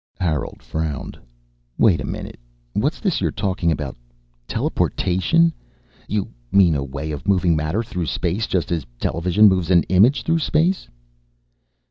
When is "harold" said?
0.19-0.63